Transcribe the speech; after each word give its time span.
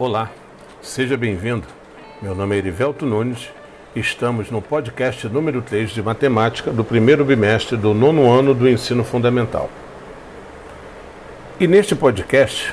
Olá, 0.00 0.30
seja 0.80 1.16
bem-vindo. 1.16 1.66
Meu 2.22 2.32
nome 2.32 2.54
é 2.54 2.58
Erivelto 2.58 3.04
Nunes. 3.04 3.50
Estamos 3.96 4.48
no 4.48 4.62
podcast 4.62 5.28
número 5.28 5.60
3 5.60 5.90
de 5.90 6.00
matemática 6.00 6.70
do 6.70 6.84
primeiro 6.84 7.24
bimestre 7.24 7.76
do 7.76 7.92
nono 7.92 8.30
ano 8.30 8.54
do 8.54 8.68
ensino 8.68 9.02
fundamental. 9.02 9.68
E 11.58 11.66
neste 11.66 11.96
podcast 11.96 12.72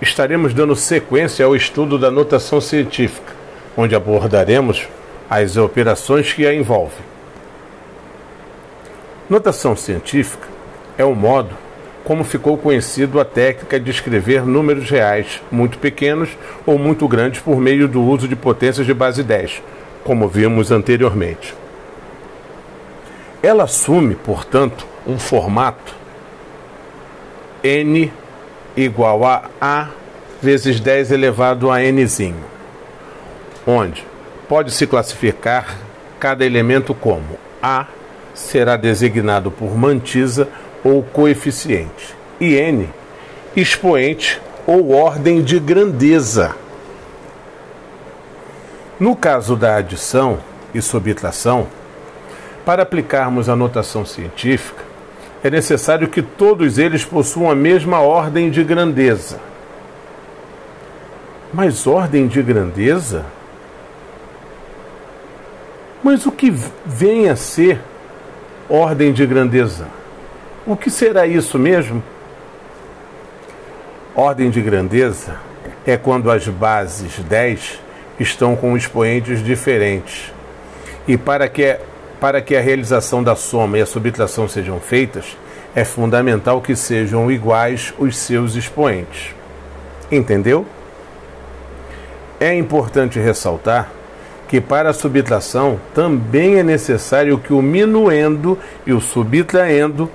estaremos 0.00 0.52
dando 0.52 0.74
sequência 0.74 1.46
ao 1.46 1.54
estudo 1.54 1.96
da 1.96 2.10
notação 2.10 2.60
científica, 2.60 3.32
onde 3.76 3.94
abordaremos 3.94 4.88
as 5.30 5.56
operações 5.56 6.32
que 6.32 6.44
a 6.44 6.52
envolvem. 6.52 6.98
Notação 9.30 9.76
científica 9.76 10.48
é 10.98 11.04
o 11.04 11.14
modo 11.14 11.56
como 12.04 12.24
ficou 12.24 12.58
conhecido 12.58 13.20
a 13.20 13.24
técnica 13.24 13.78
de 13.78 13.90
escrever 13.90 14.44
números 14.44 14.90
reais 14.90 15.40
muito 15.50 15.78
pequenos 15.78 16.30
ou 16.66 16.78
muito 16.78 17.06
grandes 17.06 17.40
por 17.40 17.58
meio 17.58 17.86
do 17.86 18.02
uso 18.02 18.26
de 18.26 18.34
potências 18.34 18.86
de 18.86 18.92
base 18.92 19.22
10, 19.22 19.62
como 20.04 20.28
vimos 20.28 20.72
anteriormente. 20.72 21.54
Ela 23.42 23.64
assume, 23.64 24.14
portanto, 24.14 24.86
um 25.06 25.18
formato 25.18 25.94
n 27.62 28.12
igual 28.76 29.24
a 29.24 29.50
a 29.60 29.88
vezes 30.40 30.80
10 30.80 31.12
elevado 31.12 31.70
a 31.70 31.80
nzinho, 31.80 32.44
onde 33.66 34.04
pode-se 34.48 34.86
classificar 34.86 35.76
cada 36.18 36.44
elemento 36.44 36.94
como 36.94 37.38
a 37.62 37.86
será 38.34 38.76
designado 38.76 39.50
por 39.50 39.76
mantisa 39.76 40.48
ou 40.84 41.02
coeficiente, 41.02 42.14
e 42.40 42.54
n, 42.54 42.88
expoente 43.54 44.40
ou 44.66 44.92
ordem 44.92 45.42
de 45.42 45.58
grandeza. 45.58 46.54
No 48.98 49.16
caso 49.16 49.56
da 49.56 49.76
adição 49.76 50.38
e 50.74 50.80
subtração, 50.80 51.66
para 52.64 52.82
aplicarmos 52.82 53.48
a 53.48 53.56
notação 53.56 54.04
científica, 54.04 54.82
é 55.42 55.50
necessário 55.50 56.08
que 56.08 56.22
todos 56.22 56.78
eles 56.78 57.04
possuam 57.04 57.50
a 57.50 57.54
mesma 57.54 58.00
ordem 58.00 58.50
de 58.50 58.62
grandeza. 58.62 59.40
Mas 61.52 61.86
ordem 61.86 62.28
de 62.28 62.40
grandeza? 62.42 63.24
Mas 66.02 66.24
o 66.26 66.32
que 66.32 66.52
vem 66.86 67.28
a 67.28 67.36
ser 67.36 67.80
ordem 68.68 69.12
de 69.12 69.26
grandeza? 69.26 69.86
O 70.64 70.76
que 70.76 70.90
será 70.90 71.26
isso 71.26 71.58
mesmo? 71.58 72.00
Ordem 74.14 74.48
de 74.48 74.62
grandeza 74.62 75.36
é 75.84 75.96
quando 75.96 76.30
as 76.30 76.46
bases 76.46 77.18
10 77.18 77.80
estão 78.20 78.54
com 78.54 78.76
expoentes 78.76 79.42
diferentes. 79.42 80.32
E 81.08 81.16
para 81.16 81.48
que, 81.48 81.76
para 82.20 82.40
que 82.40 82.54
a 82.54 82.60
realização 82.60 83.24
da 83.24 83.34
soma 83.34 83.78
e 83.78 83.82
a 83.82 83.86
subtração 83.86 84.46
sejam 84.46 84.78
feitas, 84.78 85.36
é 85.74 85.84
fundamental 85.84 86.60
que 86.60 86.76
sejam 86.76 87.28
iguais 87.28 87.92
os 87.98 88.16
seus 88.16 88.54
expoentes. 88.54 89.34
Entendeu? 90.12 90.64
É 92.38 92.54
importante 92.54 93.18
ressaltar 93.18 93.90
que 94.46 94.60
para 94.60 94.90
a 94.90 94.94
subtração 94.94 95.80
também 95.92 96.56
é 96.56 96.62
necessário 96.62 97.36
que 97.38 97.52
o 97.52 97.60
minuendo 97.60 98.56
e 98.86 98.92
o 98.92 99.00
subtraendo 99.00 100.08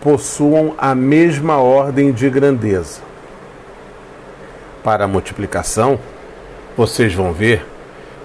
possuam 0.00 0.74
a 0.78 0.94
mesma 0.94 1.58
ordem 1.58 2.12
de 2.12 2.30
grandeza. 2.30 3.00
Para 4.82 5.04
a 5.04 5.08
multiplicação, 5.08 5.98
vocês 6.76 7.12
vão 7.12 7.32
ver 7.32 7.66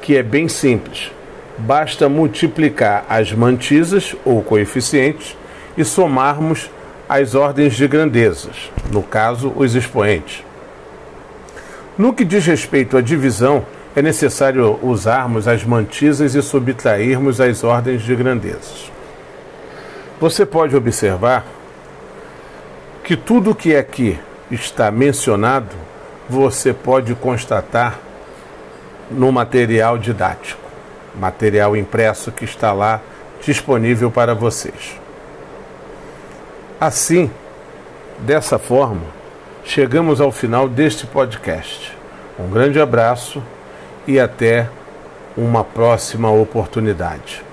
que 0.01 0.16
é 0.16 0.23
bem 0.23 0.47
simples. 0.47 1.11
Basta 1.57 2.07
multiplicar 2.07 3.05
as 3.09 3.31
mantisas 3.31 4.16
ou 4.23 4.44
coeficientes 4.44 5.35
e 5.78 5.84
somarmos 5.84 6.69
as 7.07 7.35
ordens 7.35 7.75
de 7.75 7.88
grandezas, 7.88 8.72
no 8.91 9.03
caso, 9.03 9.51
os 9.55 9.75
expoentes. 9.75 10.44
No 11.97 12.13
que 12.13 12.25
diz 12.25 12.45
respeito 12.45 12.97
à 12.97 13.01
divisão, 13.01 13.66
é 13.95 14.01
necessário 14.01 14.79
usarmos 14.81 15.47
as 15.47 15.63
mantisas 15.63 16.34
e 16.34 16.41
subtrairmos 16.41 17.40
as 17.40 17.63
ordens 17.63 18.01
de 18.01 18.16
grandezas. 18.16 18.91
Você 20.19 20.45
pode 20.45 20.75
observar 20.75 21.45
que 23.03 23.18
tudo 23.18 23.53
que 23.53 23.75
aqui 23.75 24.18
está 24.50 24.90
mencionado 24.90 25.75
você 26.30 26.74
pode 26.74 27.14
constatar 27.16 28.00
no 29.12 29.31
material 29.31 29.97
didático, 29.97 30.62
material 31.14 31.75
impresso 31.75 32.31
que 32.31 32.46
está 32.46 32.72
lá 32.72 33.02
disponível 33.41 34.09
para 34.09 34.34
vocês. 34.34 35.00
Assim, 36.80 37.30
dessa 38.19 38.58
forma, 38.58 39.03
chegamos 39.66 40.22
ao 40.22 40.31
final 40.31 40.70
deste 40.70 41.06
podcast. 41.06 41.96
Um 42.40 42.50
grande 42.50 42.80
abraço 42.80 43.44
e 44.08 44.20
até 44.20 44.70
uma 45.35 45.64
próxima 45.64 46.31
oportunidade. 46.31 47.44